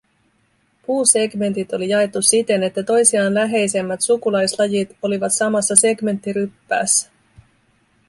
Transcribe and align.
Puusegmentit 0.85 1.73
oli 1.73 1.89
jaettu 1.89 2.21
siten, 2.21 2.63
että 2.63 2.83
toisiaan 2.83 3.33
läheisemmät 3.33 4.01
sukulaislajit 4.01 4.95
olivat 5.01 5.33
samassa 5.33 5.75
segmenttiryppäässä. 5.75 7.09